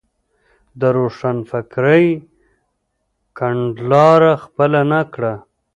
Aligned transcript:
د 0.79 0.81
روښانفکرۍ 0.97 2.05
کڼلاره 3.37 4.33
خپله 4.43 4.81
نه 4.91 5.01
کړه. 5.13 5.33